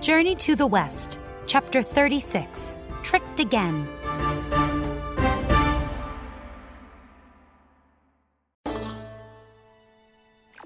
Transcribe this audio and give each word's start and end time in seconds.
Journey 0.00 0.34
to 0.36 0.56
the 0.56 0.66
West, 0.66 1.18
Chapter 1.46 1.82
36 1.82 2.74
Tricked 3.02 3.38
Again. 3.38 3.86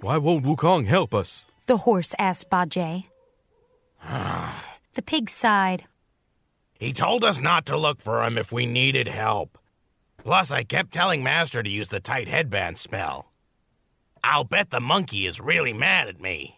Why 0.01 0.19
won't 0.19 0.45
Wukong 0.45 0.87
help 0.87 1.13
us? 1.13 1.45
The 1.67 1.79
horse 1.79 2.15
asked 2.17 2.49
Bajie. 2.49 3.07
the 4.95 5.03
pig 5.03 5.29
sighed. 5.29 5.85
He 6.79 6.93
told 6.93 7.25
us 7.25 7.41
not 7.41 7.67
to 7.67 7.77
look 7.77 7.99
for 7.99 8.23
him 8.23 8.39
if 8.39 8.53
we 8.53 8.67
needed 8.67 9.09
help. 9.09 9.49
Plus, 10.19 10.53
I 10.53 10.63
kept 10.63 10.93
telling 10.93 11.25
Master 11.25 11.61
to 11.61 11.69
use 11.69 11.89
the 11.89 11.99
tight 11.99 12.29
headband 12.29 12.79
spell. 12.79 13.27
I'll 14.23 14.45
bet 14.45 14.71
the 14.71 14.79
monkey 14.79 15.27
is 15.27 15.41
really 15.41 15.73
mad 15.73 16.07
at 16.07 16.21
me. 16.21 16.55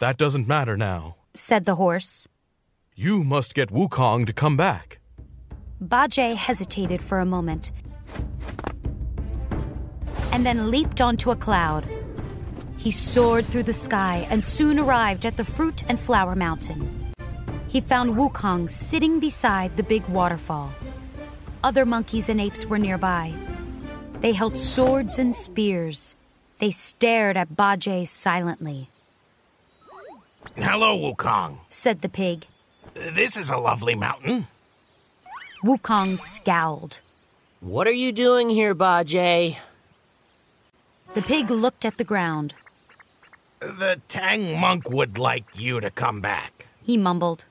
That 0.00 0.18
doesn't 0.18 0.48
matter 0.48 0.76
now. 0.76 1.14
Said 1.34 1.64
the 1.64 1.76
horse. 1.76 2.26
You 2.94 3.24
must 3.24 3.54
get 3.54 3.70
Wukong 3.70 4.26
to 4.26 4.32
come 4.32 4.56
back. 4.56 4.98
Bajie 5.82 6.36
hesitated 6.36 7.02
for 7.02 7.20
a 7.20 7.24
moment 7.24 7.70
and 10.32 10.46
then 10.46 10.70
leaped 10.70 11.00
onto 11.00 11.30
a 11.30 11.36
cloud. 11.36 11.86
He 12.76 12.90
soared 12.90 13.46
through 13.46 13.64
the 13.64 13.72
sky 13.72 14.26
and 14.30 14.44
soon 14.44 14.78
arrived 14.78 15.26
at 15.26 15.36
the 15.36 15.44
Fruit 15.44 15.84
and 15.88 16.00
Flower 16.00 16.34
Mountain. 16.34 17.12
He 17.68 17.80
found 17.80 18.16
Wukong 18.16 18.70
sitting 18.70 19.20
beside 19.20 19.76
the 19.76 19.82
big 19.82 20.06
waterfall. 20.08 20.72
Other 21.62 21.84
monkeys 21.84 22.28
and 22.28 22.40
apes 22.40 22.64
were 22.64 22.78
nearby. 22.78 23.34
They 24.20 24.32
held 24.32 24.56
swords 24.56 25.18
and 25.18 25.34
spears. 25.36 26.14
They 26.58 26.70
stared 26.70 27.36
at 27.36 27.50
Bajie 27.50 28.08
silently. 28.08 28.88
Hello, 30.56 30.98
Wukong, 30.98 31.58
said 31.70 32.02
the 32.02 32.08
pig. 32.08 32.46
This 32.94 33.36
is 33.36 33.50
a 33.50 33.56
lovely 33.56 33.94
mountain. 33.94 34.46
Wukong 35.64 36.18
scowled. 36.18 37.00
What 37.60 37.86
are 37.86 37.92
you 37.92 38.12
doing 38.12 38.48
here, 38.50 38.74
Bajie? 38.74 39.58
The 41.14 41.22
pig 41.22 41.50
looked 41.50 41.84
at 41.84 41.98
the 41.98 42.04
ground. 42.04 42.54
The 43.60 44.00
Tang 44.08 44.58
monk 44.58 44.88
would 44.88 45.18
like 45.18 45.44
you 45.54 45.80
to 45.80 45.90
come 45.90 46.20
back. 46.20 46.66
He 46.82 46.96
mumbled. 46.96 47.44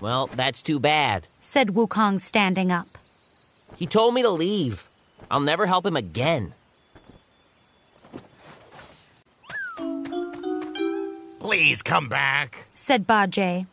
Well, 0.00 0.28
that's 0.28 0.62
too 0.62 0.80
bad, 0.80 1.28
said 1.40 1.68
Wukong, 1.68 2.20
standing 2.20 2.72
up. 2.72 2.88
He 3.76 3.86
told 3.86 4.14
me 4.14 4.22
to 4.22 4.30
leave. 4.30 4.88
I'll 5.30 5.40
never 5.40 5.66
help 5.66 5.84
him 5.84 5.96
again. 5.96 6.54
Please 11.54 11.82
come 11.82 12.08
back, 12.08 12.64
said 12.74 13.06
Bajie. 13.06 13.68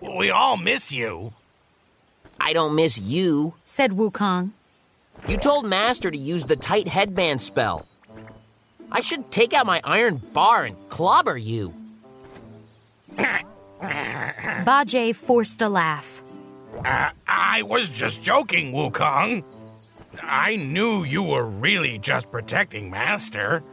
We 0.00 0.30
all 0.30 0.56
miss 0.56 0.92
you. 0.92 1.32
I 2.40 2.52
don't 2.52 2.76
miss 2.76 2.98
you, 2.98 3.54
said 3.64 3.90
Wukong. 3.90 4.52
You 5.26 5.36
told 5.36 5.66
Master 5.66 6.08
to 6.08 6.16
use 6.16 6.44
the 6.44 6.54
tight 6.54 6.86
headband 6.86 7.42
spell. 7.42 7.84
I 8.92 9.00
should 9.00 9.32
take 9.32 9.52
out 9.52 9.66
my 9.66 9.80
iron 9.82 10.18
bar 10.32 10.66
and 10.66 10.76
clobber 10.88 11.36
you. 11.36 11.74
Bajie 13.82 15.16
forced 15.16 15.60
a 15.62 15.68
laugh. 15.68 16.22
Uh, 16.84 17.10
I 17.26 17.62
was 17.62 17.88
just 17.88 18.22
joking, 18.22 18.72
Wukong. 18.72 19.42
I 20.22 20.54
knew 20.54 21.02
you 21.02 21.24
were 21.24 21.44
really 21.44 21.98
just 21.98 22.30
protecting 22.30 22.88
Master. 22.88 23.64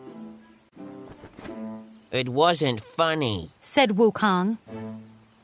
It 2.13 2.29
wasn't 2.29 2.79
funny, 2.79 3.49
said 3.59 3.97
Wukong. 3.97 4.59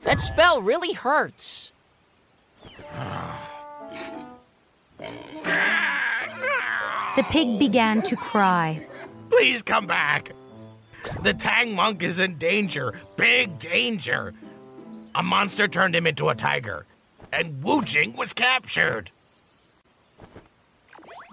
That 0.04 0.22
spell 0.22 0.62
really 0.62 0.94
hurts. 0.94 1.72
the 7.16 7.24
pig 7.32 7.58
began 7.58 8.04
to 8.04 8.16
cry. 8.16 8.86
Please 9.32 9.64
come 9.64 9.88
back. 9.88 10.32
The 11.24 11.34
Tang 11.34 11.74
monk 11.76 12.04
is 12.04 12.20
in 12.20 12.38
danger, 12.38 13.02
big 13.18 13.58
danger. 13.58 14.36
A 15.16 15.24
monster 15.24 15.68
turned 15.68 15.96
him 15.96 16.06
into 16.06 16.30
a 16.30 16.36
tiger, 16.36 16.86
and 17.32 17.64
Wu 17.64 17.82
Jing 17.82 18.16
was 18.16 18.32
captured. 18.32 19.10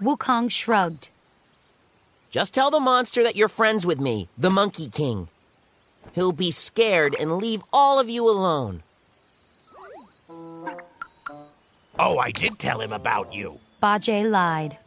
Wukong 0.01 0.49
shrugged. 0.49 1.09
Just 2.29 2.53
tell 2.53 2.71
the 2.71 2.79
monster 2.79 3.23
that 3.23 3.35
you're 3.35 3.47
friends 3.47 3.85
with 3.85 3.99
me, 3.99 4.27
the 4.37 4.49
Monkey 4.49 4.89
King. 4.89 5.29
He'll 6.13 6.31
be 6.33 6.51
scared 6.51 7.15
and 7.17 7.37
leave 7.37 7.61
all 7.71 7.99
of 7.99 8.09
you 8.09 8.29
alone. 8.29 8.83
Oh, 11.99 12.17
I 12.19 12.31
did 12.31 12.59
tell 12.59 12.81
him 12.81 12.91
about 12.91 13.33
you. 13.33 13.59
Bajie 13.81 14.29
lied. 14.29 14.77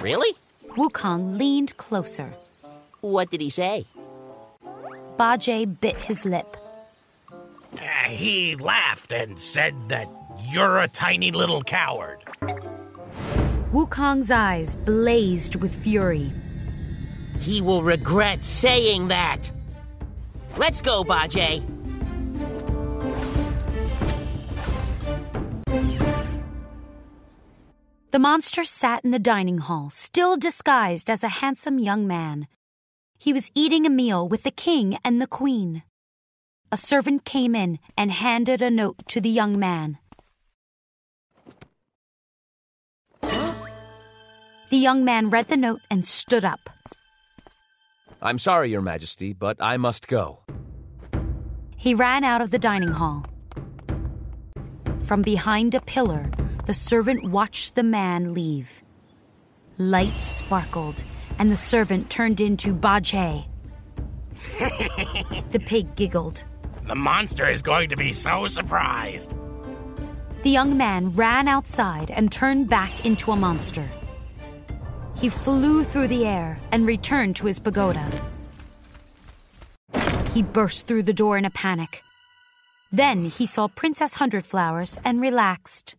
Really? 0.00 0.36
Wukong 0.76 1.38
leaned 1.38 1.76
closer. 1.76 2.32
What 3.00 3.30
did 3.30 3.40
he 3.40 3.50
say? 3.50 3.86
Bajie 5.18 5.80
bit 5.80 5.96
his 5.96 6.24
lip. 6.24 6.56
Uh, 7.32 7.78
he 8.08 8.54
laughed 8.56 9.12
and 9.12 9.38
said 9.38 9.74
that 9.88 10.08
you're 10.50 10.78
a 10.78 10.88
tiny 10.88 11.32
little 11.32 11.62
coward. 11.62 12.18
Wukong's 13.72 14.30
eyes 14.30 14.76
blazed 14.76 15.56
with 15.56 15.74
fury. 15.74 16.32
He 17.38 17.60
will 17.60 17.82
regret 17.82 18.44
saying 18.44 19.08
that. 19.08 19.50
Let's 20.56 20.80
go, 20.80 21.04
Bajie. 21.04 21.62
The 28.10 28.18
monster 28.18 28.64
sat 28.64 29.04
in 29.04 29.10
the 29.10 29.18
dining 29.18 29.58
hall, 29.58 29.90
still 29.90 30.38
disguised 30.38 31.10
as 31.10 31.22
a 31.22 31.28
handsome 31.28 31.78
young 31.78 32.06
man. 32.06 32.48
He 33.18 33.34
was 33.34 33.50
eating 33.54 33.84
a 33.84 33.90
meal 33.90 34.26
with 34.26 34.44
the 34.44 34.50
king 34.50 34.98
and 35.04 35.20
the 35.20 35.26
queen. 35.26 35.82
A 36.72 36.78
servant 36.78 37.26
came 37.26 37.54
in 37.54 37.78
and 37.98 38.10
handed 38.10 38.62
a 38.62 38.70
note 38.70 39.06
to 39.08 39.20
the 39.20 39.28
young 39.28 39.58
man. 39.58 39.98
The 44.70 44.76
young 44.76 45.02
man 45.04 45.30
read 45.30 45.48
the 45.48 45.56
note 45.56 45.80
and 45.90 46.04
stood 46.04 46.44
up. 46.44 46.68
I'm 48.20 48.38
sorry, 48.38 48.70
Your 48.70 48.82
Majesty, 48.82 49.32
but 49.32 49.56
I 49.60 49.78
must 49.78 50.08
go. 50.08 50.40
He 51.76 51.94
ran 51.94 52.22
out 52.22 52.42
of 52.42 52.50
the 52.50 52.58
dining 52.58 52.92
hall. 52.92 53.24
From 55.00 55.22
behind 55.22 55.74
a 55.74 55.80
pillar, 55.80 56.30
the 56.66 56.74
servant 56.74 57.30
watched 57.30 57.76
the 57.76 57.82
man 57.82 58.34
leave. 58.34 58.82
Lights 59.78 60.26
sparkled, 60.26 61.02
and 61.38 61.50
the 61.50 61.56
servant 61.56 62.10
turned 62.10 62.40
into 62.40 62.74
Bajie. 62.74 63.46
the 65.50 65.60
pig 65.60 65.96
giggled. 65.96 66.44
The 66.86 66.94
monster 66.94 67.48
is 67.48 67.62
going 67.62 67.88
to 67.88 67.96
be 67.96 68.12
so 68.12 68.46
surprised. 68.48 69.34
The 70.42 70.50
young 70.50 70.76
man 70.76 71.14
ran 71.14 71.48
outside 71.48 72.10
and 72.10 72.30
turned 72.30 72.68
back 72.68 73.06
into 73.06 73.32
a 73.32 73.36
monster. 73.36 73.88
He 75.20 75.28
flew 75.28 75.82
through 75.82 76.08
the 76.08 76.24
air 76.24 76.60
and 76.70 76.86
returned 76.86 77.34
to 77.36 77.46
his 77.46 77.58
pagoda. 77.58 78.06
He 80.30 80.42
burst 80.42 80.86
through 80.86 81.02
the 81.02 81.12
door 81.12 81.36
in 81.36 81.44
a 81.44 81.50
panic. 81.50 82.02
Then 82.92 83.24
he 83.24 83.44
saw 83.44 83.66
Princess 83.66 84.14
Hundred 84.14 84.46
Flowers 84.46 84.98
and 85.04 85.20
relaxed. 85.20 85.96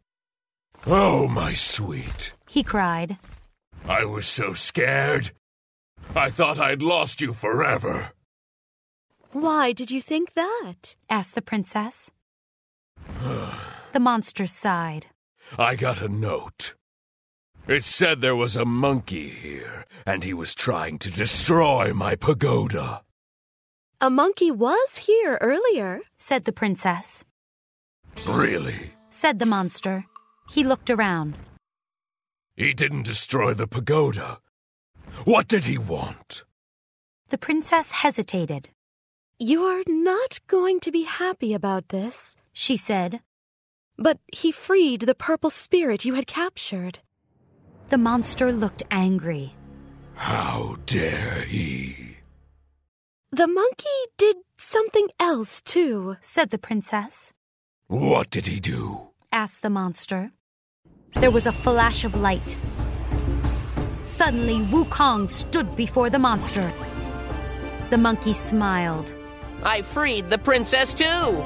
Oh, 0.85 1.27
my 1.27 1.53
sweet, 1.53 2.31
he 2.47 2.63
cried. 2.63 3.17
I 3.85 4.05
was 4.05 4.25
so 4.25 4.53
scared. 4.53 5.31
I 6.15 6.29
thought 6.29 6.57
I'd 6.57 6.81
lost 6.81 7.19
you 7.19 7.33
forever. 7.33 8.11
Why 9.33 9.73
did 9.73 9.91
you 9.91 10.01
think 10.01 10.33
that? 10.33 10.95
asked 11.09 11.35
the 11.35 11.41
princess. 11.41 12.09
the 13.91 13.99
monster 13.99 14.47
sighed. 14.47 15.07
I 15.57 15.75
got 15.75 16.01
a 16.01 16.07
note. 16.07 16.75
It 17.69 17.83
said 17.83 18.19
there 18.19 18.35
was 18.35 18.57
a 18.57 18.65
monkey 18.65 19.29
here, 19.29 19.85
and 20.03 20.23
he 20.23 20.33
was 20.33 20.55
trying 20.55 20.97
to 20.99 21.11
destroy 21.11 21.93
my 21.93 22.15
pagoda. 22.15 23.03
A 24.01 24.09
monkey 24.09 24.49
was 24.49 25.05
here 25.05 25.37
earlier, 25.39 26.01
said 26.17 26.45
the 26.45 26.51
princess. 26.51 27.23
Really? 28.25 28.93
said 29.11 29.37
the 29.37 29.45
monster. 29.45 30.05
He 30.49 30.63
looked 30.63 30.89
around. 30.89 31.37
He 32.57 32.73
didn't 32.73 33.03
destroy 33.03 33.53
the 33.53 33.67
pagoda. 33.67 34.39
What 35.25 35.47
did 35.47 35.65
he 35.65 35.77
want? 35.77 36.45
The 37.29 37.37
princess 37.37 37.91
hesitated. 37.91 38.69
You're 39.37 39.83
not 39.85 40.39
going 40.47 40.79
to 40.79 40.91
be 40.91 41.03
happy 41.03 41.53
about 41.53 41.89
this, 41.89 42.35
she 42.51 42.77
said. 42.77 43.21
But 43.95 44.17
he 44.33 44.51
freed 44.51 45.01
the 45.01 45.13
purple 45.13 45.51
spirit 45.51 46.03
you 46.03 46.15
had 46.15 46.25
captured. 46.25 47.01
The 47.89 47.97
monster 47.97 48.51
looked 48.51 48.83
angry. 48.91 49.55
How 50.13 50.77
dare 50.85 51.41
he? 51.41 52.17
The 53.31 53.47
monkey 53.47 53.99
did 54.17 54.35
something 54.57 55.07
else, 55.19 55.59
too. 55.61 56.17
said 56.21 56.51
the 56.51 56.59
princess. 56.59 57.33
What 57.87 58.29
did 58.29 58.45
he 58.45 58.59
do? 58.59 59.09
asked 59.31 59.63
the 59.63 59.71
monster. 59.71 60.31
There 61.15 61.31
was 61.31 61.47
a 61.47 61.51
flash 61.51 62.03
of 62.03 62.15
light. 62.15 62.55
Suddenly, 64.03 64.59
Wukong 64.71 65.29
stood 65.31 65.75
before 65.75 66.11
the 66.11 66.19
monster. 66.19 66.71
The 67.89 67.97
monkey 67.97 68.33
smiled. 68.33 69.13
I 69.63 69.81
freed 69.81 70.29
the 70.29 70.37
princess 70.37 70.93
too. 70.93 71.43